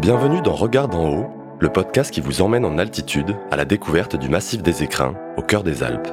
[0.00, 4.16] Bienvenue dans Regard d'en haut, le podcast qui vous emmène en altitude à la découverte
[4.16, 6.08] du massif des écrins, au cœur des Alpes.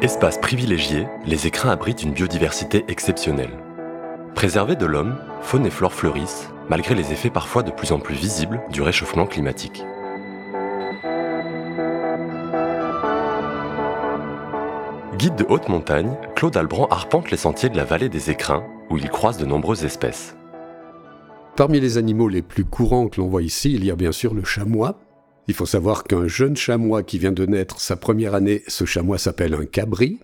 [0.00, 3.58] Espace privilégié, les écrins abritent une biodiversité exceptionnelle.
[4.36, 8.14] Préservés de l'homme, faune et flore fleurissent, malgré les effets parfois de plus en plus
[8.14, 9.82] visibles du réchauffement climatique.
[15.16, 18.98] Guide de haute montagne, Claude Albrand arpente les sentiers de la vallée des Écrins, où
[18.98, 20.34] il croise de nombreuses espèces.
[21.56, 24.34] Parmi les animaux les plus courants que l'on voit ici, il y a bien sûr
[24.34, 25.00] le chamois.
[25.46, 29.18] Il faut savoir qu'un jeune chamois qui vient de naître sa première année, ce chamois
[29.18, 30.18] s'appelle un cabri.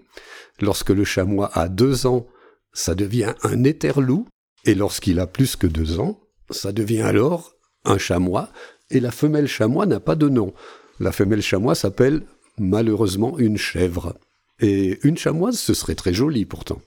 [0.61, 2.27] Lorsque le chamois a deux ans,
[2.73, 4.27] ça devient un éterlou.
[4.65, 6.21] Et lorsqu'il a plus que deux ans,
[6.51, 8.51] ça devient alors un chamois.
[8.91, 10.55] Et la femelle chamois n'a pas de nom.
[11.01, 12.23] La femelle chamois s'appelle
[12.59, 14.17] malheureusement une chèvre.
[14.61, 16.81] Et une chamoise, ce serait très joli pourtant.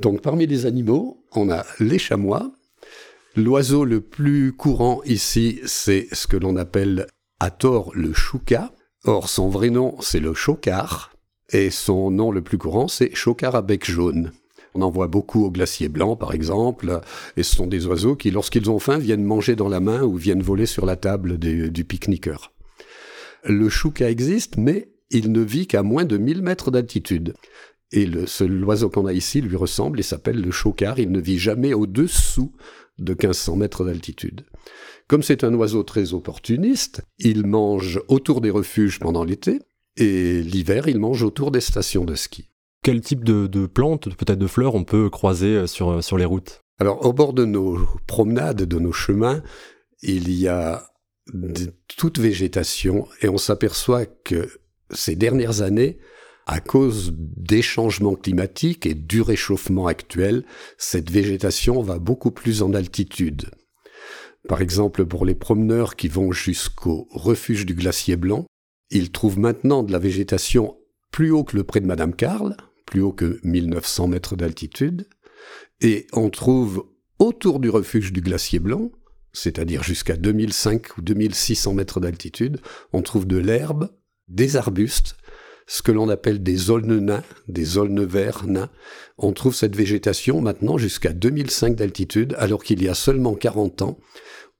[0.00, 2.52] Donc parmi les animaux, on a les chamois.
[3.34, 7.06] L'oiseau le plus courant ici, c'est ce que l'on appelle
[7.40, 8.72] à tort le chouca.
[9.04, 11.12] Or son vrai nom, c'est le chocard.
[11.52, 14.32] Et son nom le plus courant, c'est chocard à bec jaune.
[14.74, 17.00] On en voit beaucoup au glacier blanc, par exemple,
[17.36, 20.16] et ce sont des oiseaux qui, lorsqu'ils ont faim, viennent manger dans la main ou
[20.16, 22.52] viennent voler sur la table du pique-niqueur.
[23.44, 27.34] Le chouca existe, mais il ne vit qu'à moins de 1000 mètres d'altitude.
[27.92, 30.98] Et le seul oiseau qu'on a ici lui ressemble et s'appelle le chocard.
[30.98, 32.52] Il ne vit jamais au-dessous
[32.98, 34.44] de 1500 mètres d'altitude.
[35.08, 39.60] Comme c'est un oiseau très opportuniste, il mange autour des refuges pendant l'été
[39.96, 42.48] et l'hiver, il mange autour des stations de ski.
[42.82, 46.60] Quel type de, plantes, peut-être de fleurs, on peut croiser euh, sur, sur les routes?
[46.78, 49.42] Alors, au bord de nos promenades, de nos chemins,
[50.02, 50.86] il y a
[51.96, 54.48] toute végétation et on s'aperçoit que
[54.90, 55.98] ces dernières années,
[56.46, 60.44] à cause des changements climatiques et du réchauffement actuel,
[60.78, 63.50] cette végétation va beaucoup plus en altitude.
[64.48, 68.46] Par exemple, pour les promeneurs qui vont jusqu'au refuge du glacier blanc,
[68.90, 70.76] ils trouvent maintenant de la végétation
[71.10, 72.56] plus haut que le pré de Madame Carl,
[72.86, 75.08] plus haut que 1900 mètres d'altitude,
[75.80, 76.86] et on trouve
[77.18, 78.92] autour du refuge du glacier blanc,
[79.32, 82.60] c'est-à-dire jusqu'à 2005 ou 2600 mètres d'altitude,
[82.92, 83.90] on trouve de l'herbe,
[84.28, 85.16] des arbustes,
[85.66, 88.70] ce que l'on appelle des aulnes nains, des aulnes verts nains.
[89.18, 93.98] On trouve cette végétation maintenant jusqu'à 2005 d'altitude, alors qu'il y a seulement 40 ans,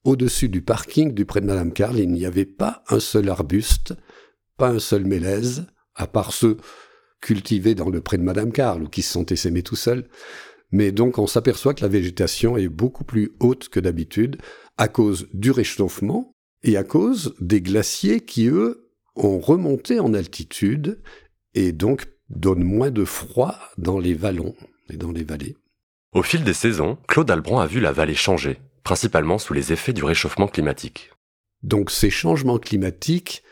[0.05, 3.94] au-dessus du parking du près de Madame Carl, il n'y avait pas un seul arbuste,
[4.56, 6.59] pas un seul mélèze, à part ceux
[7.21, 10.09] cultivés dans le près de Madame Carl ou qui se sont essaimés tout seuls.
[10.71, 14.37] Mais donc on s'aperçoit que la végétation est beaucoup plus haute que d'habitude
[14.77, 18.85] à cause du réchauffement et à cause des glaciers qui, eux,
[19.16, 21.00] ont remonté en altitude
[21.54, 24.54] et donc donnent moins de froid dans les vallons
[24.91, 25.56] et dans les vallées.
[26.12, 29.93] Au fil des saisons, Claude Albrand a vu la vallée changer, principalement sous les effets
[29.93, 31.10] du réchauffement climatique.
[31.62, 33.43] Donc ces changements climatiques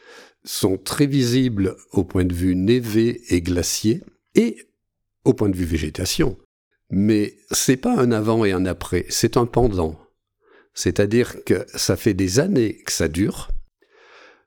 [0.45, 4.03] sont très visibles au point de vue névé et glacier
[4.35, 4.69] et
[5.25, 6.39] au point de vue végétation.
[6.91, 9.99] Mais c'est pas un avant et un après, c'est un pendant.
[10.75, 13.51] C'est-à-dire que ça fait des années que ça dure,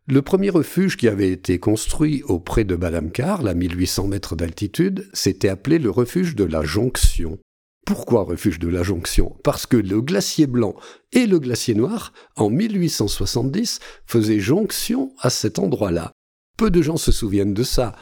[0.09, 5.09] le premier refuge qui avait été construit auprès de Madame Carl, à 1800 mètres d'altitude,
[5.12, 7.38] s'était appelé le refuge de la Jonction.
[7.85, 9.35] Pourquoi refuge de la Jonction?
[9.44, 10.75] Parce que le glacier blanc
[11.12, 16.13] et le glacier noir, en 1870, faisaient jonction à cet endroit-là.
[16.57, 17.94] Peu de gens se souviennent de ça,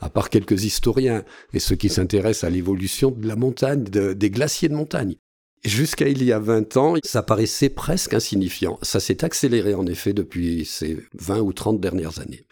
[0.00, 4.70] à part quelques historiens et ceux qui s'intéressent à l'évolution de la montagne, des glaciers
[4.70, 5.16] de montagne.
[5.64, 8.78] Jusqu'à il y a 20 ans, ça paraissait presque insignifiant.
[8.80, 12.46] Ça s'est accéléré en effet depuis ces 20 ou 30 dernières années.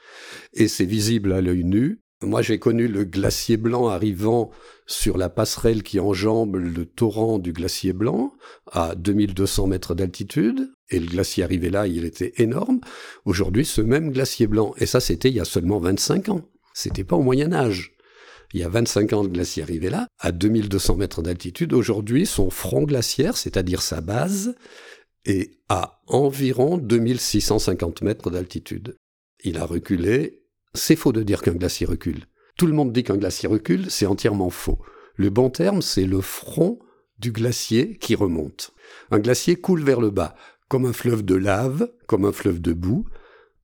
[0.52, 2.00] Et c'est visible à l'œil nu.
[2.20, 4.50] Moi, j'ai connu le glacier blanc arrivant
[4.86, 8.32] sur la passerelle qui enjambe le torrent du glacier blanc
[8.72, 10.70] à 2200 mètres d'altitude.
[10.90, 12.80] Et le glacier arrivé là, il était énorme.
[13.24, 16.42] Aujourd'hui, ce même glacier blanc, et ça c'était il y a seulement 25 ans.
[16.74, 17.94] C'était pas au Moyen Âge
[18.54, 21.72] il y a 25 ans, le glacier arrivait là, à 2200 mètres d'altitude.
[21.74, 24.54] Aujourd'hui, son front glaciaire, c'est-à-dire sa base,
[25.26, 28.96] est à environ 2650 mètres d'altitude.
[29.44, 30.42] Il a reculé.
[30.74, 32.24] C'est faux de dire qu'un glacier recule.
[32.56, 34.78] Tout le monde dit qu'un glacier recule, c'est entièrement faux.
[35.16, 36.78] Le bon terme, c'est le front
[37.18, 38.72] du glacier qui remonte.
[39.10, 40.34] Un glacier coule vers le bas,
[40.68, 43.06] comme un fleuve de lave, comme un fleuve de boue,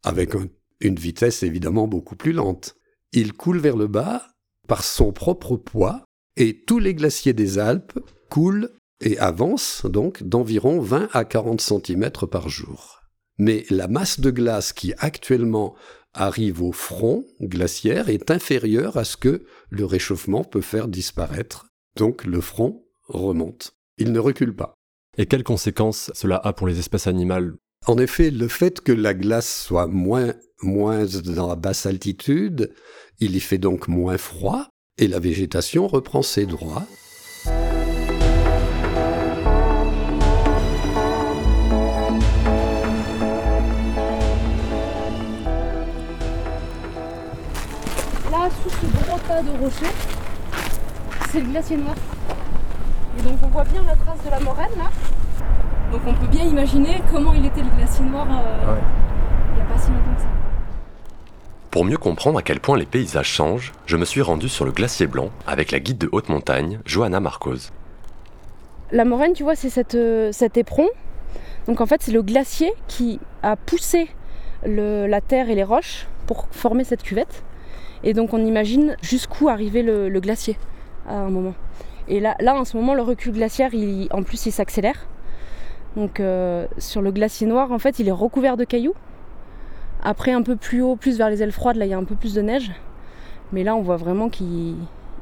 [0.02, 0.32] avec
[0.80, 2.76] une vitesse évidemment beaucoup plus lente.
[3.12, 4.33] Il coule vers le bas
[4.66, 6.04] par son propre poids,
[6.36, 7.98] et tous les glaciers des Alpes
[8.30, 8.70] coulent
[9.00, 13.02] et avancent donc d'environ 20 à 40 cm par jour.
[13.38, 15.74] Mais la masse de glace qui actuellement
[16.12, 21.66] arrive au front glaciaire est inférieure à ce que le réchauffement peut faire disparaître.
[21.96, 23.74] Donc le front remonte.
[23.98, 24.74] Il ne recule pas.
[25.18, 29.12] Et quelles conséquences cela a pour les espèces animales En effet, le fait que la
[29.12, 30.32] glace soit moins,
[30.62, 32.72] moins dans la basse altitude,
[33.20, 36.86] il y fait donc moins froid et la végétation reprend ses droits.
[48.30, 49.94] Là, sous ce gros tas de rochers,
[51.30, 51.96] c'est le glacier noir.
[53.18, 54.90] Et donc on voit bien la trace de la moraine là.
[55.94, 58.76] Donc on peut bien imaginer comment il était le glacier noir euh,
[59.52, 60.26] il n'y a pas si longtemps que ça.
[61.70, 64.72] Pour mieux comprendre à quel point les paysages changent, je me suis rendu sur le
[64.72, 67.70] glacier blanc avec la guide de haute montagne, Johanna Marcos.
[68.90, 70.88] La moraine, tu vois, c'est cette, euh, cet éperon.
[71.68, 74.08] Donc en fait, c'est le glacier qui a poussé
[74.66, 77.44] le- la terre et les roches pour former cette cuvette.
[78.02, 80.58] Et donc on imagine jusqu'où arrivait le, le glacier
[81.08, 81.54] à un moment.
[82.08, 85.06] Et là, là, en ce moment, le recul glaciaire, il- en plus, il s'accélère.
[85.96, 88.94] Donc euh, sur le glacier noir, en fait, il est recouvert de cailloux.
[90.02, 92.04] Après, un peu plus haut, plus vers les ailes froides, là, il y a un
[92.04, 92.72] peu plus de neige.
[93.52, 94.76] Mais là, on voit vraiment qu'il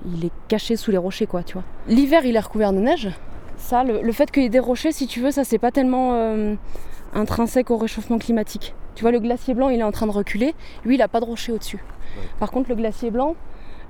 [0.04, 1.62] il est caché sous les rochers, quoi, tu vois.
[1.86, 3.10] L'hiver, il est recouvert de neige.
[3.56, 5.70] Ça, le, le fait qu'il y ait des rochers, si tu veux, ça, c'est pas
[5.70, 6.54] tellement euh,
[7.14, 8.74] intrinsèque au réchauffement climatique.
[8.94, 10.54] Tu vois, le glacier blanc, il est en train de reculer.
[10.84, 11.82] Lui, il a pas de rochers au-dessus.
[12.40, 13.36] Par contre, le glacier blanc,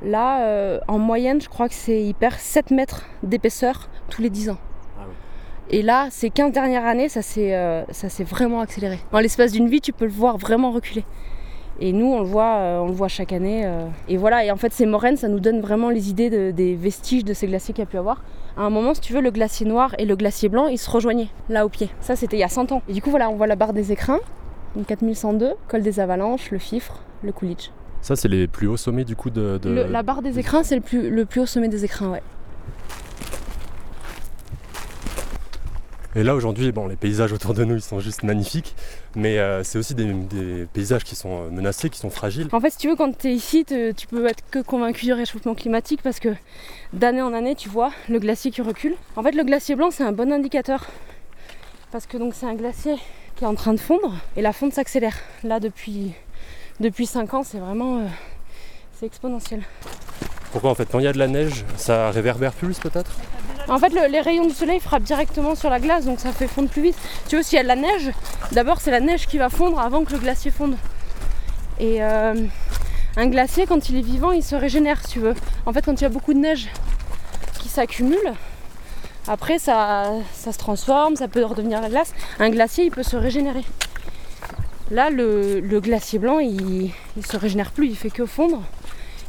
[0.02, 4.30] là, euh, en moyenne, je crois que c'est il perd 7 mètres d'épaisseur tous les
[4.30, 4.58] 10 ans.
[5.70, 8.98] Et là, ces 15 dernières années, ça s'est euh, ça s'est vraiment accéléré.
[9.12, 11.04] En l'espace d'une vie, tu peux le voir vraiment reculer.
[11.80, 13.62] Et nous, on le voit, euh, on le voit chaque année.
[13.64, 13.86] euh.
[14.08, 16.74] Et voilà, et en fait, ces moraines, ça nous donne vraiment les idées de- des
[16.74, 18.22] vestiges de ces glaciers qu'il y a pu avoir.
[18.56, 20.90] À un moment, si tu veux, le glacier noir et le glacier blanc, ils se
[20.90, 21.88] rejoignaient là au pied.
[22.00, 22.82] Ça, c'était il y a 100 ans.
[22.88, 24.20] Et du coup, voilà, on voit la barre des écrins,
[24.76, 27.70] donc 4102, col des avalanches, le Fifre, le Coolidge.
[28.02, 29.58] Ça, c'est les plus hauts sommets du coup de.
[29.62, 32.10] de- Le- la barre des écrins, c'est le plus, le plus haut sommet des écrins,
[32.10, 32.22] ouais.
[36.14, 38.74] Et là aujourd'hui, bon, les paysages autour de nous, ils sont juste magnifiques,
[39.16, 42.48] mais euh, c'est aussi des, paysages qui sont euh, menacés, qui sont fragiles.
[42.52, 45.14] En fait, si tu veux, quand tu es ici, tu peux être que convaincu du
[45.14, 46.28] réchauffement climatique parce que
[46.92, 48.94] d'année en année, tu vois le glacier qui recule.
[49.16, 50.86] En fait, le glacier blanc, c'est un bon indicateur
[51.90, 52.96] parce que donc c'est un glacier
[53.36, 55.16] qui est en train de fondre et la fonte s'accélère.
[55.44, 56.12] Là, depuis,
[56.80, 58.06] depuis 5 ans, c'est vraiment euh,
[58.92, 59.62] c'est exponentiel.
[60.52, 63.10] Pourquoi en fait, quand il y a de la neige, ça réverbère plus peut-être?
[63.68, 66.48] En fait, le- les rayons du soleil frappent directement sur la glace, donc ça fait
[66.48, 66.96] fondre plus vite.
[67.28, 68.10] Tu vois, s'il y a de la neige,
[68.52, 70.76] d'abord c'est la neige qui va fondre avant que le glacier fonde.
[71.80, 72.34] Et euh,
[73.16, 75.34] un glacier, quand il est vivant, il se régénère, si tu veux.
[75.66, 76.68] En fait, quand il y a beaucoup de neige
[77.60, 78.32] qui s'accumule,
[79.28, 82.12] après ça, se transforme, ça peut redevenir la glace.
[82.40, 83.64] Un glacier, il peut se régénérer.
[84.90, 88.62] Là, le, glacier blanc, il, il se régénère plus, il fait que fondre.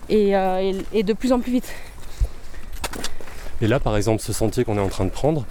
[0.09, 0.59] Et, euh,
[0.93, 1.71] et- et de plus en plus vite.
[3.61, 5.45] Et là, par exemple, ce sentier qu'on est en train de prendre,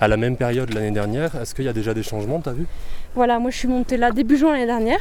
[0.00, 2.66] à la même période l'année dernière, est-ce qu'il y a déjà des changements, t'as vu?
[3.14, 5.00] Voilà, moi je suis montée là début juin l'année dernière.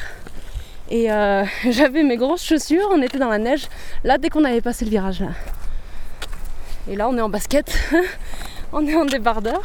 [0.90, 3.68] Et euh, j'avais mes grosses chaussures, on était dans la neige,
[4.04, 5.28] là dès qu'on avait passé le virage là.
[6.90, 7.72] Et là on est en basket,
[8.74, 9.62] on est en débardeur.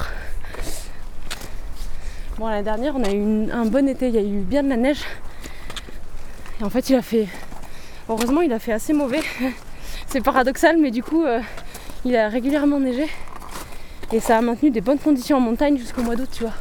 [2.38, 4.62] Bon l'année dernière on a eu une- un bon été, il y a eu bien
[4.62, 5.02] de la neige.
[6.60, 7.26] Et en fait il a fait,
[8.08, 9.20] heureusement il a fait assez mauvais.
[10.06, 11.40] C'est paradoxal mais du coup euh,
[12.04, 13.08] il a régulièrement neigé.
[14.12, 16.52] Et ça a maintenu des bonnes conditions en montagne jusqu'au mois d'août tu vois.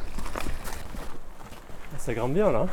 [1.98, 2.66] Ça grimpe bien là.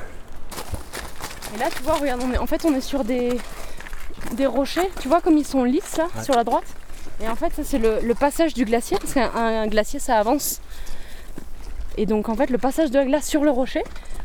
[1.54, 3.36] Et là, tu vois, regarde, on est- en fait, on est sur des,
[4.32, 6.22] des rochers, tu vois, comme ils sont lisses là, Ouais.
[6.22, 6.64] sur la droite.
[7.22, 10.18] Et en fait, ça, c'est le, le passage du glacier, parce qu'un un glacier, ça
[10.18, 10.60] avance.
[11.96, 13.82] Et donc, en fait, le passage de la glace sur le rocher,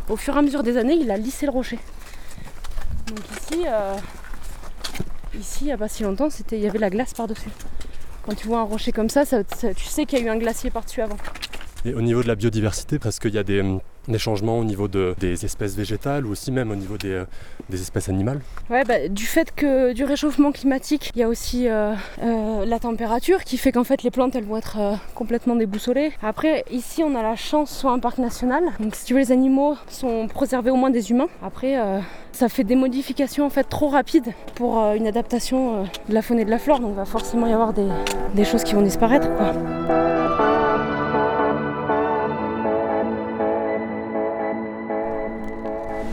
[0.09, 1.79] au fur et à mesure des années, il a lissé le rocher.
[3.07, 3.95] Donc, ici, euh,
[5.39, 7.49] ici, il n'y a pas si longtemps, il y avait la glace par-dessus.
[8.23, 10.29] Quand tu vois un rocher comme ça, ça- ça- tu sais qu'il y a eu
[10.29, 11.17] un glacier par-dessus avant.
[11.85, 14.63] Et au niveau de la biodiversité, parce qu'il y a des, hum, des changements au
[14.63, 17.25] niveau de- des espèces végétales ou aussi même au niveau des, euh,
[17.69, 18.41] des espèces animales.
[18.69, 22.79] Ouais, bah, du fait que du réchauffement climatique, il y a aussi euh, euh, la
[22.79, 24.77] température qui fait qu'en fait les plantes elles vont être
[25.15, 26.11] complètement déboussolées.
[26.21, 29.31] Après, ici on a la chance soit un parc national, donc si tu veux les
[29.31, 31.27] animaux sont préservés au moins des humains.
[31.41, 31.77] Après,
[32.31, 36.45] ça fait des modifications en fait trop rapides pour une adaptation de la faune et
[36.45, 39.27] de la flore, donc il va forcément y avoir des, choses qui vont disparaître.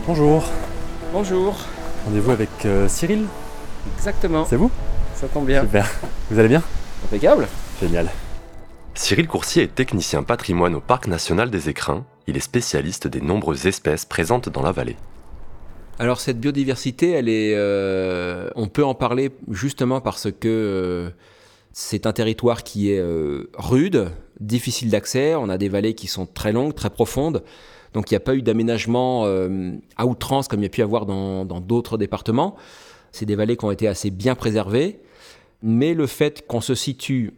[0.07, 0.43] Bonjour,
[1.13, 1.55] Bonjour,
[2.05, 3.25] rendez-vous avec euh, Cyril,
[3.95, 4.71] exactement, c'est vous?
[5.13, 5.61] Ça tombe bien.
[5.61, 5.87] Super,
[6.31, 6.63] vous allez bien?
[7.05, 7.47] Impeccable.
[7.79, 8.09] Génial.
[8.95, 12.03] Cyril Coursier est technicien patrimoine au Parc national des Écrins.
[12.25, 14.97] Il est spécialiste des nombreuses espèces présentes dans la vallée.
[15.99, 21.09] Alors cette biodiversité, elle est, euh, on peut en parler justement parce que euh,
[21.73, 26.25] c'est un territoire qui est euh, rude, difficiles d'accès, on a des vallées qui sont
[26.25, 27.43] très longues, très profondes.
[27.93, 30.79] Donc il n'y a pas eu d'aménagement euh, à outrance comme il y a pu
[30.79, 32.55] y avoir dans d'autres départements.
[33.11, 34.99] C'est des vallées qui ont été assez bien préservées.
[35.61, 37.33] Mais le fait qu'on se situe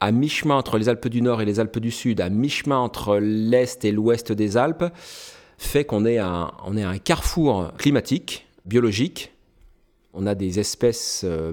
[0.00, 3.18] à mi-chemin entre les Alpes du Nord et les Alpes du Sud, à mi-chemin entre
[3.18, 4.84] l'Est et l'Ouest des Alpes,
[5.58, 9.32] fait qu'on est, un carrefour climatique, biologique.
[10.14, 11.52] On a des espèces euh,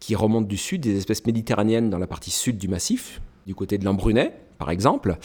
[0.00, 3.76] qui remontent du sud, des espèces méditerranéennes dans la partie sud du massif, du côté
[3.76, 5.18] de l'Embrunet, par exemple,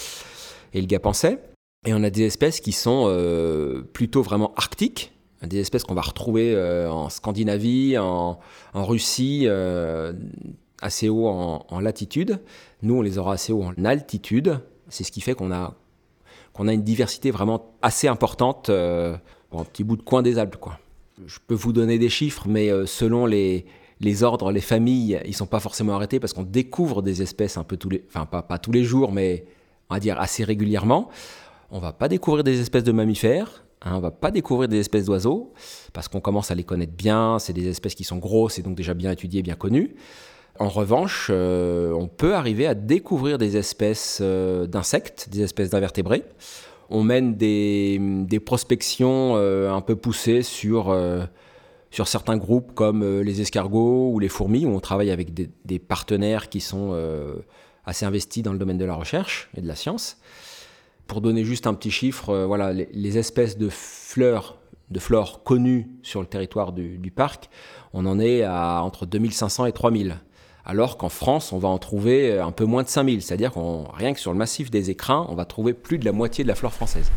[0.73, 1.39] et le Gapençais.
[1.85, 5.11] Et on a des espèces qui sont euh, plutôt vraiment arctiques,
[5.41, 8.39] des espèces qu'on va retrouver euh, en Scandinavie, en,
[8.73, 10.13] Russie, euh,
[10.81, 12.39] assez haut en, latitude.
[12.81, 14.59] Nous, on les aura assez haut en altitude.
[14.87, 15.75] C'est ce qui fait qu'on a,
[16.53, 18.67] qu'on a une diversité vraiment assez importante
[19.49, 20.57] pour un petit bout de coin des Alpes.
[20.57, 20.79] Quoi.
[21.25, 23.65] Je peux vous donner des chiffres, mais selon les,
[23.99, 27.63] les ordres, les familles, ils sont pas forcément arrêtés parce qu'on découvre des espèces un
[27.63, 29.45] peu tous les, enfin pas, pas tous les jours, mais
[29.89, 31.09] on va dire assez régulièrement.
[31.75, 35.05] On va pas découvrir des espèces de mammifères, hein, on va pas découvrir des espèces
[35.05, 35.53] d'oiseaux,
[35.91, 38.75] parce qu'on commence à les connaître bien, c'est des espèces qui sont grosses et donc
[38.75, 39.95] déjà bien étudiées, bien connues.
[40.59, 46.25] En revanche, euh, on peut arriver à découvrir des espèces euh, d'insectes, des espèces d'invertébrés.
[46.91, 50.95] On mène des, prospections euh, un peu poussées sur,
[51.89, 56.49] sur certains groupes comme les escargots ou les fourmis, où on travaille avec des partenaires
[56.49, 56.95] qui sont
[57.83, 60.19] assez investis dans le domaine de la recherche et de la science.
[61.07, 64.57] Pour donner juste un petit chiffre, euh, voilà, les, espèces de fleurs,
[64.89, 67.49] de flore connues sur le territoire du, parc,
[67.93, 70.17] on en est à entre 2500 et 3000
[70.65, 73.21] alors qu'en France, on va en trouver euh, un peu moins de 5000.
[73.21, 76.13] C'est-à-dire qu'on rien que sur le massif des écrins, on va trouver plus de la
[76.13, 77.11] moitié de la flore française.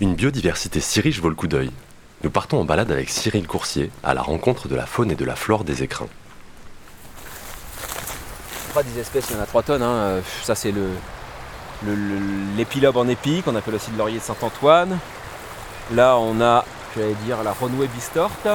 [0.00, 1.70] Une biodiversité si riche vaut le coup d'œil.
[2.22, 5.24] Nous partons en balade avec Cyril Coursier à la rencontre de la faune et de
[5.24, 6.08] la flore des écrins
[8.82, 9.82] des espèces, il y en a 3 tonnes.
[9.82, 10.20] Hein.
[10.42, 10.88] Ça, c'est le,
[12.56, 14.98] l'épilobe en épi, qu'on appelle aussi le laurier de Saint-Antoine.
[15.94, 16.64] Là, on a,
[16.96, 18.48] j'allais dire, la renouée bistorte.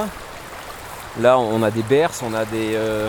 [1.20, 3.08] Là, on a des berces, on a des, euh,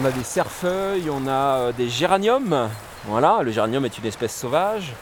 [0.00, 2.68] on a des cerfeuilles, on a euh, des géraniums.
[3.06, 4.92] Voilà, le géranium est une espèce sauvage.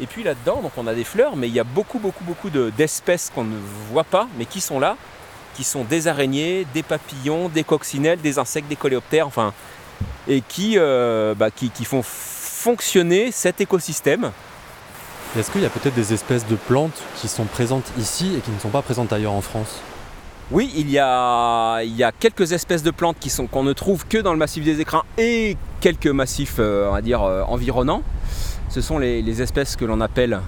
[0.00, 3.32] Et puis là-dedans, on a des fleurs, mais il y a beaucoup, beaucoup, beaucoup d'espèces
[3.34, 3.56] qu'on ne
[3.90, 4.96] voit pas, mais qui sont là
[5.56, 9.54] qui sont des araignées, des papillons, des coccinelles, des insectes, des coléoptères, enfin,
[10.28, 14.32] et qui, euh, bah, qui, font fonctionner cet écosystème.
[15.38, 18.50] Est-ce qu'il y a peut-être des espèces de plantes qui sont présentes ici et qui
[18.50, 19.80] ne sont pas présentes ailleurs en France?
[20.50, 23.72] Oui, il y, a, il y a quelques espèces de plantes qui sont qu'on ne
[23.72, 27.42] trouve que dans le massif des écrins et quelques massifs, euh, on va dire, euh,
[27.42, 28.02] environnants.
[28.68, 30.40] Ce sont les, les espèces que l'on appelle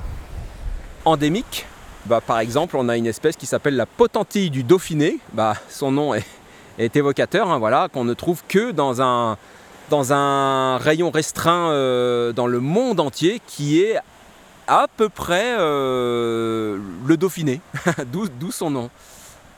[1.04, 1.66] endémiques,
[2.08, 5.18] bah, par exemple, on a une espèce qui s'appelle la potentille du Dauphiné.
[5.34, 9.36] Bah, son nom est, évocateur, hein, voilà, qu'on ne trouve que dans un,
[10.78, 13.98] rayon restreint euh, dans le monde entier qui est
[14.66, 17.60] à peu près euh, le Dauphiné,
[18.06, 18.90] d'où son nom.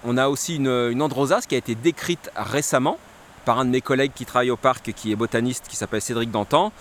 [0.05, 2.99] On a aussi une, une androsace qui a été décrite récemment
[3.45, 6.31] par un de mes collègues qui travaille au parc, qui est botaniste, qui s'appelle Cédric
[6.33, 6.73] Dantan.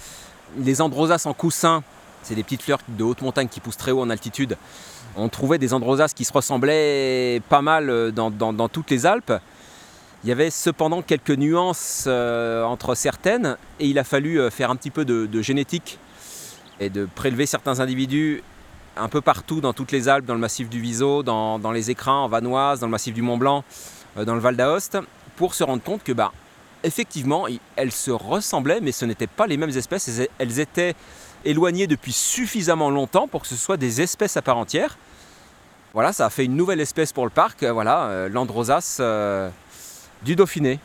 [0.58, 1.84] Les androsaces en coussin,
[2.24, 4.58] c'est des petites fleurs de haute montagne qui poussent très haut en altitude
[5.16, 9.34] on trouvait des androsaces qui se ressemblaient pas mal euh, dans, toutes les Alpes.
[10.24, 14.70] Il y avait cependant quelques nuances euh, entre certaines et il a fallu euh, faire
[14.70, 15.98] un petit peu de, génétique
[16.80, 18.44] et de prélever certains individus
[18.98, 22.14] un peu partout dans toutes les Alpes, dans le massif du Viso, dans, les écrins
[22.14, 23.64] en Vanoise, dans le massif du Mont Blanc,
[24.18, 24.98] dans le Val d'Aoste,
[25.38, 26.34] pour se rendre compte que bah,
[26.84, 27.46] effectivement,
[27.78, 30.96] elles se ressemblaient, mais ce n'étaient pas les mêmes espèces, elles étaient
[31.46, 34.98] éloignées depuis suffisamment longtemps pour que ce soit des espèces à part entière.
[35.94, 39.50] Voilà, ça a fait une nouvelle espèce pour le parc, euh, voilà, euh, l'Androsas euh,
[40.22, 40.80] du Dauphiné.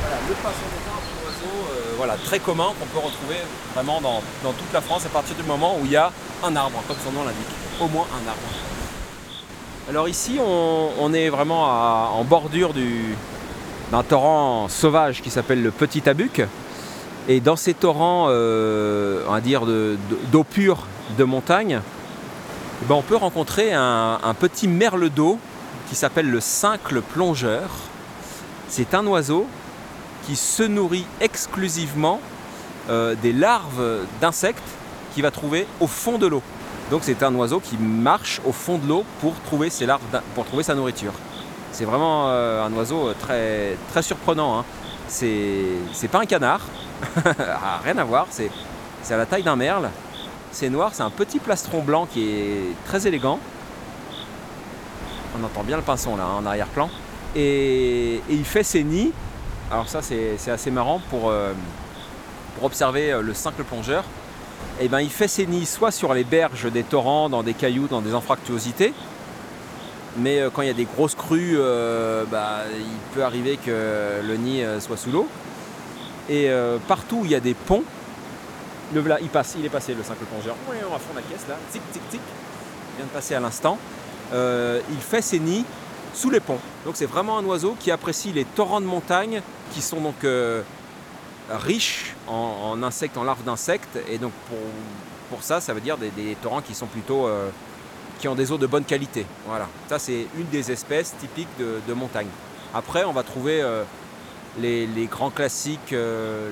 [0.00, 3.36] Voilà, le poisson un oiseau voilà, très commun qu'on peut retrouver
[3.74, 6.10] vraiment dans, toute la France à partir du moment où il y a
[6.42, 7.46] un arbre, comme son nom l'indique,
[7.80, 8.42] au moins un arbre.
[9.88, 12.74] Alors ici, on, est vraiment en bordure
[13.90, 16.42] d'un torrent sauvage qui s'appelle le Petit Abuc.
[17.28, 18.28] Et dans ces torrents,
[19.40, 20.86] dire, d'eau pure
[21.18, 21.80] de montagne,
[22.80, 25.38] eh ben, on peut rencontrer un, petit merle d'eau
[25.88, 27.68] qui s'appelle le cincle plongeur.
[28.68, 29.46] C'est un oiseau
[30.26, 32.20] qui se nourrit exclusivement
[32.88, 34.62] euh, des larves d'insectes
[35.12, 36.42] qu'il va trouver au fond de l'eau.
[36.90, 40.02] Donc c'est un oiseau qui marche au fond de l'eau pour trouver ses larves,
[40.34, 41.12] pour trouver sa nourriture.
[41.72, 44.58] C'est vraiment euh, un oiseau très, très surprenant.
[44.58, 44.64] Hein.
[45.08, 46.60] C'est pas un canard,
[47.84, 48.50] rien à voir, c'est
[49.10, 49.90] à la taille d'un merle.
[50.50, 53.38] C'est noir, c'est un petit plastron blanc qui est très élégant.
[55.38, 56.90] On entend bien le pinson là hein, en arrière-plan.
[57.36, 59.12] Et, il fait ses nids.
[59.70, 61.52] Alors ça c'est assez marrant pour, euh,
[62.62, 64.04] observer euh, le simple plongeur.
[64.80, 67.54] Et eh ben, il fait ses nids soit sur les berges des torrents, dans des
[67.54, 68.92] cailloux, dans des anfractuosités.
[70.16, 71.58] Mais quand il y a des grosses crues,
[72.30, 75.28] bah, il peut arriver que le nid soit sous l'eau.
[76.28, 76.50] Et
[76.86, 77.84] partout où il y a des ponts,
[78.94, 80.56] il est passé le simple plongeur.
[80.68, 82.20] On va fond la caisse là, tic tic tic.
[82.20, 83.78] Il vient de passer à l'instant.
[84.32, 85.64] Euh, il fait ses nids
[86.14, 86.58] sous les ponts.
[86.84, 89.42] Donc c'est vraiment un oiseau qui apprécie les torrents de montagne
[89.72, 90.62] qui sont donc euh,
[91.50, 93.98] riches en, insectes, en larves d'insectes.
[94.08, 94.32] Et donc
[95.30, 97.50] pour, ça, ça veut dire des, torrents qui sont plutôt euh,
[98.18, 99.26] qui ont des eaux de bonne qualité.
[99.46, 99.68] Voilà.
[99.88, 102.28] Ça c'est une des espèces typiques de, montagne.
[102.74, 103.62] Après, on va trouver
[104.60, 105.94] les, grands classiques,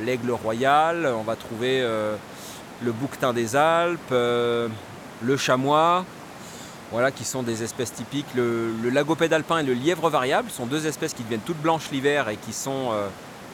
[0.04, 6.04] l'aigle royal, on va trouver le bouquetin des Alpes, le chamois,
[6.92, 8.26] voilà, qui sont des espèces typiques.
[8.34, 12.28] Le, lagopède alpin et le lièvre variable sont deux espèces qui deviennent toutes blanches l'hiver
[12.28, 13.08] et qui sont euh,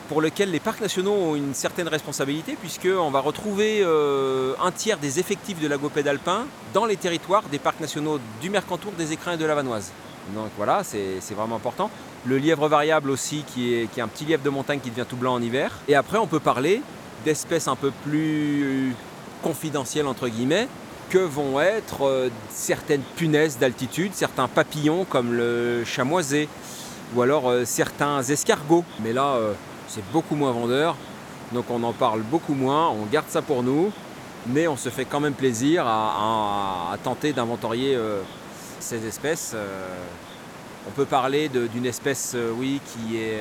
[0.08, 4.98] pour lesquelles les parcs nationaux ont une certaine responsabilité puisqu'on va retrouver euh, un tiers
[4.98, 6.44] des effectifs de lagopède alpin
[6.74, 9.92] dans les territoires des parcs nationaux du Mercantour, des Écrins et de la Vanoise.
[10.34, 11.90] Donc voilà, c'est vraiment important.
[12.24, 15.34] Le lièvre variable aussi, qui est, un petit lièvre de montagne qui devient tout blanc
[15.34, 15.72] en hiver.
[15.88, 16.80] Et après, on peut parler
[17.24, 18.94] d'espèces un peu plus
[19.42, 20.68] confidentielles, entre guillemets,
[21.10, 26.48] que vont être euh, certaines punaises d'altitude, certains papillons comme le chamoisé,
[27.14, 28.84] ou alors euh, certains escargots.
[29.02, 29.52] Mais là, euh,
[29.88, 30.96] c'est beaucoup moins vendeur,
[31.52, 33.92] donc on en parle beaucoup moins, on garde ça pour nous,
[34.46, 37.96] mais on se fait quand même plaisir à, tenter d'inventorier
[38.80, 39.54] ces espèces.
[40.88, 43.40] On peut parler d'une espèce, oui, qui est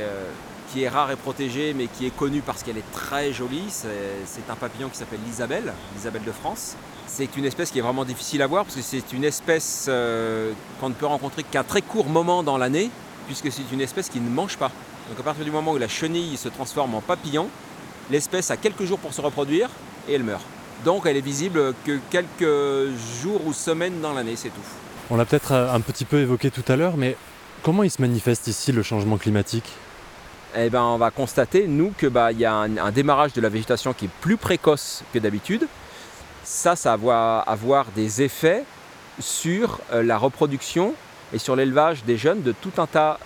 [0.71, 3.65] qui est rare et protégée, mais qui est connue parce qu'elle est très jolie.
[3.69, 6.75] C'est un papillon qui s'appelle l'Isabelle, l'Isabelle de France.
[7.07, 10.53] C'est une espèce qui est vraiment difficile à voir parce que c'est une espèce euh,
[10.79, 12.89] qu'on ne peut rencontrer qu'un très court moment dans l'année,
[13.27, 14.71] puisque c'est une espèce qui ne mange pas.
[15.09, 17.49] Donc à partir du moment où la chenille se transforme en papillon,
[18.09, 19.69] l'espèce a quelques jours pour se reproduire
[20.07, 20.45] et elle meurt.
[20.85, 24.61] Donc elle est visible que quelques jours ou semaines dans l'année, c'est tout.
[25.09, 27.17] On l'a peut-être euh, un petit peu évoqué tout à l'heure, mais
[27.63, 29.71] comment il se manifeste ici le changement climatique
[30.53, 33.93] eh ben, on va constater, nous, qu'il bah, y a un, démarrage de la végétation
[33.93, 35.65] qui est plus précoce que d'habitude.
[36.43, 38.65] Ça, ça va avoir des effets
[39.19, 40.93] sur euh, la reproduction
[41.33, 43.17] et sur l'élevage des jeunes de tout un tas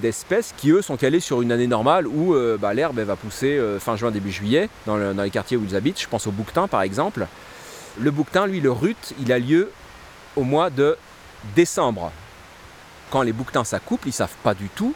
[0.00, 3.58] d'espèces qui, eux, sont calés sur une année normale où euh, bah, l'herbe va pousser
[3.58, 6.00] euh, fin juin, début juillet, dans, les quartiers où ils habitent.
[6.00, 7.26] Je pense au bouquetin, par exemple.
[7.98, 9.72] Le bouquetin, lui, le rut, il a lieu
[10.36, 10.96] au mois de
[11.56, 12.12] décembre.
[13.10, 14.94] Quand les bouquetins s'accouplent, ils ne savent pas du tout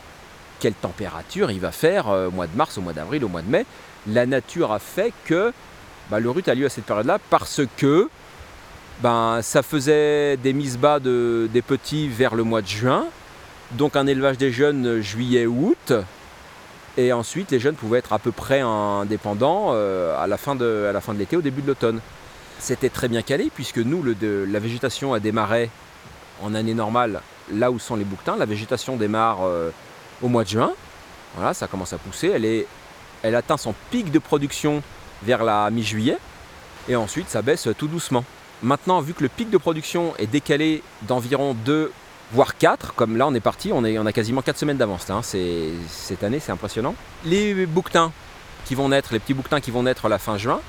[0.60, 3.42] quelle température il va faire euh, au mois de mars, au mois d'avril, au mois
[3.42, 3.66] de mai.
[4.06, 5.52] La nature a fait que
[6.10, 8.08] bah, le rut a lieu à cette période-là parce que
[9.02, 13.04] ben, ça faisait des mises bas de, des petits vers le mois de juin,
[13.72, 15.92] donc un élevage des jeunes juillet-août,
[16.96, 20.90] et ensuite les jeunes pouvaient être à peu près indépendants euh, à la fin de,
[21.18, 22.00] l'été, au début de l'automne.
[22.60, 25.70] C'était très bien calé puisque nous, la végétation a démarré
[26.42, 27.20] en année normale
[27.52, 28.36] là où sont les bouquetins.
[28.36, 29.70] La végétation démarre euh,
[30.22, 30.72] au mois de juin.
[31.36, 32.28] Voilà, ça commence à pousser.
[32.28, 32.66] Elle, est,
[33.22, 34.82] elle atteint son pic de production
[35.22, 36.18] vers la mi-juillet.
[36.88, 38.24] Et ensuite, ça baisse tout doucement.
[38.62, 41.92] Maintenant, vu que le pic de production est décalé d'environ 2
[42.32, 45.08] voire 4, comme là on est parti, on, est, on a quasiment 4 semaines d'avance
[45.10, 45.20] hein.
[45.22, 46.94] cette année, c'est impressionnant.
[47.24, 48.12] Les bouquetins
[48.64, 50.60] qui vont naître, les petits bouquetins qui vont naître à la fin juin,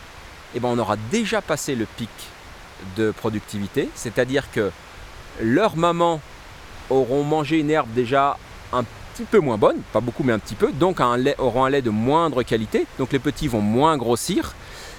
[0.54, 2.10] eh ben on aura déjà passé le pic
[2.98, 4.72] de productivité, c'est-à-dire que
[5.42, 6.22] leurs mamans
[6.89, 8.38] auront mangé une herbe déjà
[8.74, 11.82] un petit peu moins bonne, pas beaucoup mais un petit peu, donc auront un lait
[11.82, 14.56] de moindre qualité, donc les petits vont moins grossir,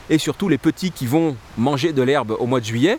[0.08, 2.98] et surtout les petits qui vont manger de l'herbe au mois de juillet,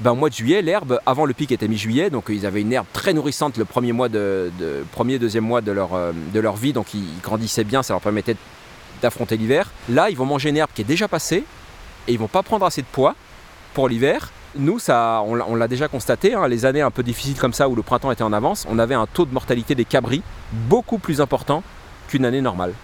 [0.00, 2.72] ben, au mois de juillet, l'herbe, avant le pic était mi-juillet, donc ils avaient une
[2.72, 6.94] herbe très nourrissante le premier mois deuxième mois de leur, euh, de leur vie, donc
[6.94, 8.36] ils grandissaient bien, ça leur permettait
[9.02, 9.70] d'affronter l'hiver.
[9.90, 11.44] Là, ils vont manger une herbe qui est déjà passée,
[12.08, 13.14] et ils vont pas prendre assez de poids
[13.74, 17.52] pour l'hiver, nous, ça, on l'a déjà constaté, hein, les années un peu difficiles comme
[17.52, 20.22] ça où le printemps était en avance, on avait un taux de mortalité des cabris
[20.52, 21.62] beaucoup plus important
[22.08, 22.74] qu'une année normale.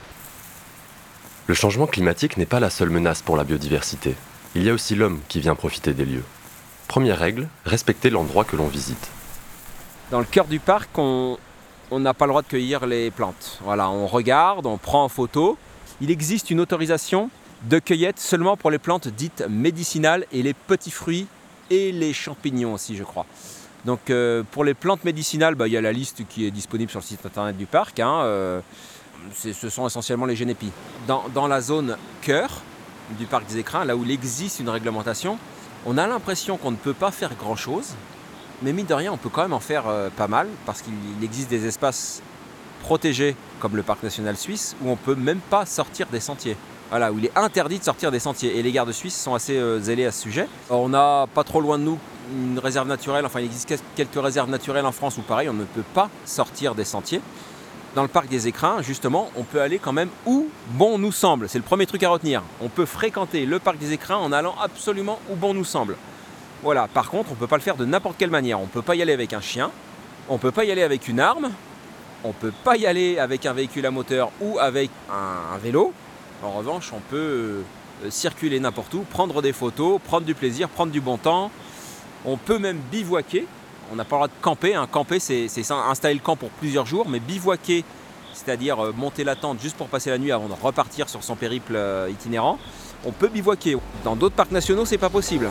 [1.48, 4.14] Le changement climatique n'est pas la seule menace pour la biodiversité.
[4.55, 6.24] Il y a aussi l'homme qui vient profiter des lieux.
[6.88, 9.11] Première règle, respecter l'endroit que l'on visite.
[10.11, 11.38] Dans le cœur du parc, on
[11.90, 13.59] n'a pas le droit de cueillir les plantes.
[13.64, 15.59] Voilà, on regarde, on prend en photo.
[16.00, 17.31] Il existe une autorisation
[17.64, 21.26] de cueillette seulement pour les plantes dites médicinales et les petits fruits
[21.70, 23.26] et les champignons aussi, je crois.
[23.85, 26.90] Donc euh, pour les plantes médicinales, bah, il y a la liste qui est disponible
[26.90, 28.00] sur le site internet du parc.
[28.00, 28.61] Hein, euh,
[29.33, 30.72] ce sont essentiellement les génépies.
[31.07, 32.62] Dans, la zone cœur
[33.18, 35.38] du parc des écrins, là où il existe une réglementation,
[35.87, 37.94] on a l'impression qu'on ne peut pas faire grand-chose,
[38.62, 40.92] mais mine de rien, on peut quand même en faire euh, pas mal, parce qu'il
[41.22, 42.22] existe des espaces
[42.83, 46.57] protégés, comme le parc national suisse, où on peut même pas sortir des sentiers.
[46.90, 48.59] Voilà, où il est interdit de sortir des sentiers.
[48.59, 50.49] Et les gardes suisses sont assez euh, zélés à ce sujet.
[50.70, 51.99] on a pas trop loin de nous
[52.33, 55.64] une réserve naturelle, enfin il existe quelques réserves naturelles en France où pareil, on ne
[55.64, 57.20] peut pas sortir des sentiers.
[57.94, 61.49] Dans le parc des écrins, justement, on peut aller quand même où bon nous semble.
[61.49, 62.42] C'est le premier truc à retenir.
[62.61, 65.96] On peut fréquenter le parc des écrins en allant absolument où bon nous semble.
[66.62, 68.61] Voilà, par contre, on ne peut pas le faire de n'importe quelle manière.
[68.61, 69.70] On ne peut pas y aller avec un chien,
[70.29, 71.51] on ne peut pas y aller avec une arme,
[72.25, 75.92] on ne peut pas y aller avec un véhicule à moteur ou avec un, vélo.
[76.42, 80.92] En revanche, on peut euh, circuler n'importe où, prendre des photos, prendre du plaisir, prendre
[80.92, 81.51] du bon temps.
[82.25, 83.46] On peut même bivouaquer.
[83.92, 84.75] On n'a pas le droit de camper.
[84.75, 87.85] Un Camper, c'est installer le camp pour plusieurs jours, mais bivouaquer,
[88.35, 91.37] c'est-à-dire euh, monter la tente juste pour passer la nuit avant de repartir sur son
[91.37, 92.59] périple euh, itinérant,
[93.05, 93.77] on peut bivouaquer.
[94.05, 95.49] Dans d'autres parcs nationaux, c'est pas possible.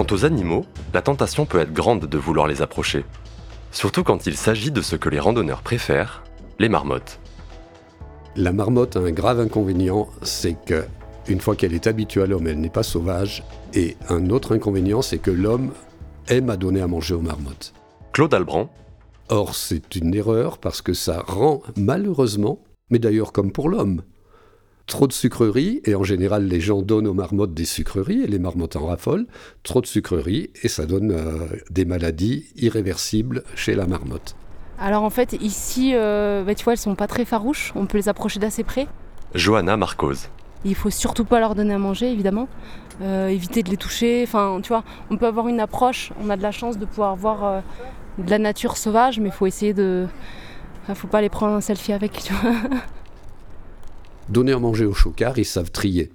[0.00, 3.04] Quant aux animaux, la tentation peut être grande de vouloir les approcher.
[3.70, 6.22] Surtout quand il s'agit de ce que les randonneurs préfèrent,
[6.58, 7.20] les marmottes.
[8.34, 10.86] La marmotte a un grave inconvénient, c'est que
[11.28, 13.44] une fois qu'elle est habituée à l'homme, elle n'est pas sauvage.
[13.74, 15.72] Et un autre inconvénient, c'est que l'homme
[16.28, 17.74] aime à donner à manger aux marmottes.
[18.14, 18.70] Claude Albrand.
[19.28, 22.58] Or, c'est une erreur parce que ça rend malheureusement,
[22.88, 24.00] mais d'ailleurs comme pour l'homme,
[24.90, 28.40] trop de sucreries, et en général les gens donnent aux marmottes des sucreries, et les
[28.40, 29.26] marmottes en raffolent,
[29.62, 34.34] trop de sucreries, et ça donne euh, des maladies irréversibles chez la marmotte.
[34.78, 37.98] Alors en fait ici, euh, bah, tu vois, elles sont pas très farouches, on peut
[37.98, 38.88] les approcher d'assez près.
[39.34, 40.28] Johanna Marcos.
[40.64, 42.48] Il faut surtout pas leur donner à manger, évidemment.
[43.00, 44.24] Euh, éviter de les toucher.
[44.26, 46.12] Enfin, tu vois, on peut avoir une approche.
[46.22, 47.62] On a de la chance de pouvoir voir
[48.18, 50.06] de la nature sauvage, mais il faut essayer de.
[50.82, 52.52] Enfin, faut pas les prendre un selfie avec, tu vois.
[54.30, 56.12] Donner à manger aux chocards, ils savent trier.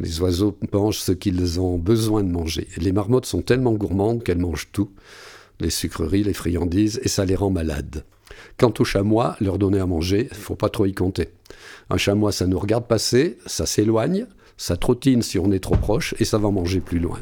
[0.00, 2.66] Les oiseaux mangent ce qu'ils ont besoin de manger.
[2.78, 4.90] Les marmottes sont tellement gourmandes qu'elles mangent tout,
[5.60, 8.04] les sucreries, les friandises, et ça les rend malades.
[8.56, 11.28] Quant aux chamois, leur donner à manger, faut pas trop y compter.
[11.90, 16.14] Un chamois, ça nous regarde passer, ça s'éloigne, ça trottine si on est trop proche,
[16.18, 17.18] et ça va manger plus loin.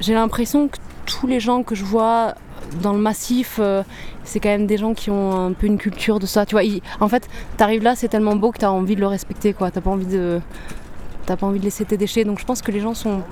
[0.00, 2.36] J'ai l'impression que tous les gens que je vois
[2.80, 3.82] dans le massif, euh,
[4.24, 6.46] c'est quand même des gens qui ont un peu une culture de ça.
[6.46, 6.62] Tu vois,
[7.00, 9.54] en fait, t'arrives là, c'est tellement beau que t'as envie de le respecter.
[9.54, 10.40] T'as pas envie de,
[11.26, 12.24] t'as pas envie de laisser tes déchets.
[12.24, 13.22] Donc je pense que les gens sont,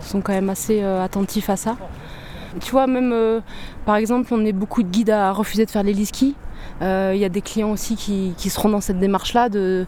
[0.00, 1.76] sont quand même assez euh, attentifs à ça.
[2.60, 3.40] Tu vois, même euh,
[3.86, 6.34] par exemple, on est beaucoup de guides à refuser de faire les ski.
[6.82, 9.86] Il y a des clients aussi qui, qui seront dans cette démarche-là de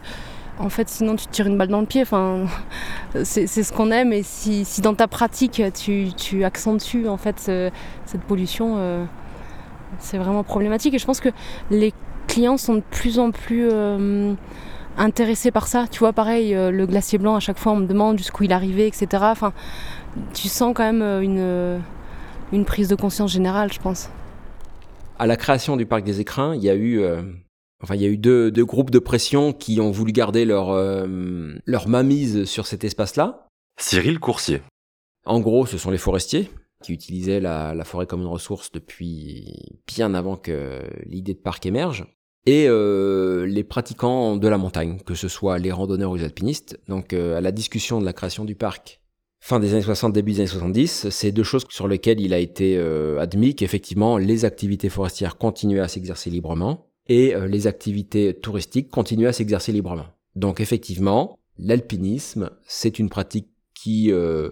[0.59, 2.01] en fait, sinon tu tires une balle dans le pied.
[2.01, 2.45] Enfin,
[3.23, 4.13] c'est ce qu'on aime.
[4.13, 9.05] Et si, dans ta pratique tu, tu accentues en fait cette pollution, euh,
[9.99, 10.93] c'est vraiment problématique.
[10.93, 11.29] Et je pense que
[11.71, 11.93] les
[12.27, 14.33] clients sont de plus en plus euh,
[14.97, 15.85] intéressés par ça.
[15.89, 18.53] Tu vois, pareil, euh, le glacier blanc, à chaque fois on me demande jusqu'où il
[18.53, 19.07] arrivait, etc.
[19.27, 19.53] Enfin,
[20.33, 21.81] tu sens quand même une,
[22.51, 24.09] une prise de conscience générale, je pense.
[25.17, 27.01] À la création du parc des écrins, il y a eu
[27.83, 31.53] Enfin, il y a eu deux, groupes de pression qui ont voulu garder leur, euh,
[31.65, 33.45] leur mamise sur cet espace-là.
[33.77, 34.61] Cyril Coursier.
[35.25, 36.49] En gros, ce sont les forestiers
[36.81, 42.05] qui utilisaient la, forêt comme une ressource depuis bien avant que l'idée de parc émerge.
[42.45, 46.79] Et euh, les pratiquants de la montagne, que ce soit les randonneurs ou les alpinistes.
[46.87, 49.01] Donc, euh, à la discussion de la création du parc
[49.41, 52.39] fin des années 60, début des années 70, c'est deux choses sur lesquelles il a
[52.39, 52.77] été
[53.19, 59.27] admis qu'effectivement les activités forestières continuaient à s'exercer librement et euh, les activités touristiques continuent
[59.27, 60.05] à s'exercer librement.
[60.35, 64.49] Donc effectivement, l'alpinisme, c'est une pratique qui euh,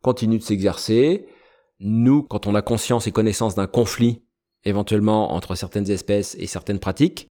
[0.00, 1.26] continue de s'exercer.
[1.80, 4.22] Nous, quand on a conscience et connaissance d'un conflit
[4.64, 7.28] éventuellement entre certaines espèces et certaines pratiques,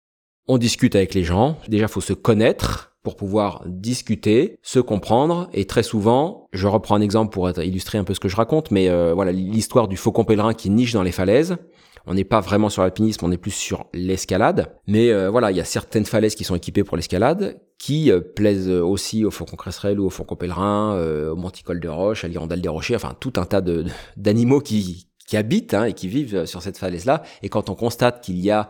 [0.47, 1.58] on discute avec les gens.
[1.67, 5.50] Déjà, faut se connaître pour pouvoir discuter, se comprendre.
[5.54, 8.71] Et très souvent, je reprends un exemple pour illustrer un peu ce que je raconte,
[8.71, 11.58] mais euh, voilà l'histoire du faucon pèlerin qui niche dans les falaises.
[12.06, 14.76] On n'est pas vraiment sur l'alpinisme, on est plus sur l'escalade.
[14.88, 18.20] Mais euh, voilà, il y a certaines falaises qui sont équipées pour l'escalade, qui euh,
[18.20, 22.28] plaisent aussi au faucon cresserelle ou au faucon pèlerin, euh, au monticole de roche, à
[22.28, 23.86] l'hirondelle des rochers, enfin tout un tas de
[24.18, 27.24] d'animaux qui, qui habitent hein, et qui vivent sur cette falaise-là.
[27.44, 28.70] Et quand on constate qu'il y a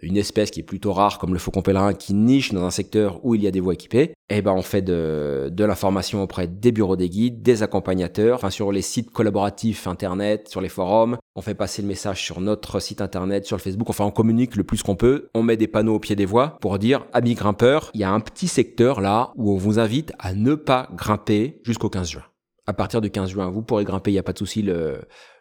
[0.00, 3.24] une espèce qui est plutôt rare comme le faucon pèlerin qui niche dans un secteur
[3.24, 6.46] où il y a des voies équipées, eh ben on fait de, de l'information auprès
[6.46, 11.16] des bureaux des guides, des accompagnateurs, enfin sur les sites collaboratifs internet, sur les forums,
[11.34, 14.56] on fait passer le message sur notre site internet, sur le Facebook, enfin on communique
[14.56, 17.34] le plus qu'on peut, on met des panneaux au pied des voies pour dire amis
[17.34, 20.88] grimpeurs, il y a un petit secteur là où on vous invite à ne pas
[20.94, 22.24] grimper jusqu'au 15 juin.
[22.66, 25.00] À partir du 15 juin, vous pourrez grimper, il n'y a pas de souci, le,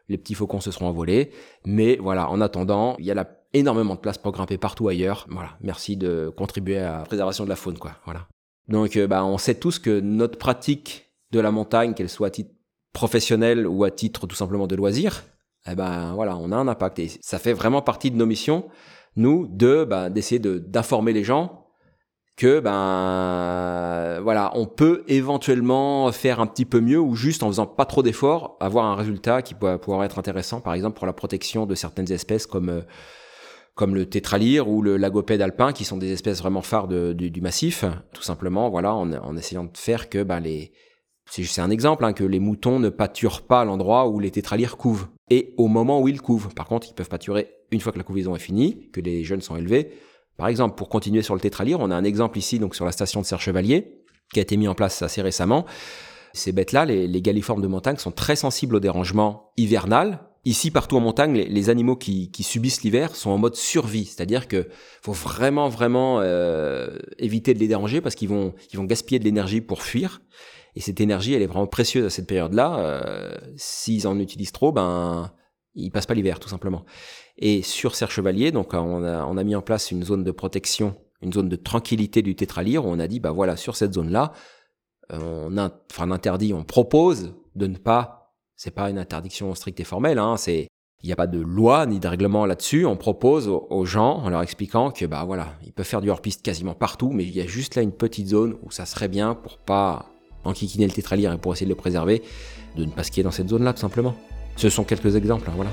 [0.09, 1.31] les petits faucons se seront envolés.
[1.65, 3.25] Mais voilà, en attendant, il y a la
[3.57, 5.25] énormément de place pour grimper partout ailleurs.
[5.29, 7.93] Voilà, merci de contribuer à la préservation de la faune, quoi.
[8.05, 8.27] Voilà.
[8.67, 12.31] Donc, euh, bah, on sait tous que notre pratique de la montagne, qu'elle soit à
[12.31, 12.51] titre
[12.93, 15.23] professionnel ou à titre tout simplement de loisir,
[15.69, 16.99] eh ben voilà, on a un impact.
[16.99, 18.65] Et ça fait vraiment partie de nos missions,
[19.15, 21.65] nous, de ben, d'essayer de d'informer les gens
[22.37, 27.65] que ben voilà, on peut éventuellement faire un petit peu mieux ou juste en faisant
[27.65, 31.13] pas trop d'efforts, avoir un résultat qui pourrait pouvoir être intéressant, par exemple pour la
[31.13, 32.81] protection de certaines espèces comme euh,
[33.77, 37.85] comme le tétralyre ou le lagopède alpin, qui sont des espèces vraiment phares du, massif,
[38.11, 40.73] tout simplement, voilà, en, essayant de faire que ben, les,
[41.29, 44.77] c'est un exemple, hein, que les moutons ne pâturent pas à l'endroit où les tétralyres
[44.77, 46.49] couvent, et au moment où ils couvent.
[46.49, 49.41] Par contre, ils peuvent pâturer une fois que la couvaison est finie, que les jeunes
[49.41, 49.91] sont élevés.
[50.37, 52.91] Par exemple, pour continuer sur le tétralyre, on a un exemple ici, donc sur la
[52.91, 54.01] station de Serre-Chevalier,
[54.33, 55.65] qui a été mis en place assez récemment.
[56.33, 60.95] Ces bêtes-là, les, les galliformes de montagne, sont très sensibles au dérangement hivernal, Ici, partout
[60.95, 64.69] en montagne, les, animaux qui, subissent l'hiver sont en mode survie, c'est-à-dire que
[65.01, 69.25] faut vraiment, vraiment euh, éviter de les déranger parce qu'ils vont, ils vont gaspiller de
[69.25, 70.21] l'énergie pour fuir.
[70.73, 72.79] Et cette énergie, elle est vraiment précieuse à cette période-là.
[72.79, 75.33] Euh, s'ils en utilisent trop, ben,
[75.75, 76.85] ils passent pas l'hiver, tout simplement.
[77.37, 80.31] Et sur Serre Chevalier, donc on a, on a mis en place une zone de
[80.31, 83.95] protection, une zone de tranquillité du tétralyre où on a dit, bah voilà, sur cette
[83.95, 84.31] zone-là,
[85.09, 88.16] on, a, enfin, on interdit, on propose de ne pas
[88.57, 90.67] c'est pas une interdiction stricte et formelle, hein, c'est
[91.03, 92.85] il n'y a pas de loi ni de règlement là-dessus.
[92.87, 96.41] On propose aux, gens, en leur expliquant que bah voilà, ils peuvent faire du hors-piste
[96.41, 99.35] quasiment partout, mais il y a juste là une petite zone où ça serait bien
[99.35, 100.07] pour pas
[100.43, 102.23] enquiquiner le tétralyre et pour essayer de le préserver,
[102.75, 104.15] de ne pas skier dans cette zone-là tout simplement.
[104.55, 105.69] Ce sont quelques exemples, hein, voilà.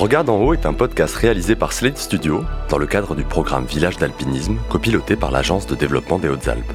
[0.00, 3.66] Regarde en haut est un podcast réalisé par Slate Studio dans le cadre du programme
[3.66, 6.72] Village d'alpinisme copiloté par l'Agence de développement des Hautes-Alpes.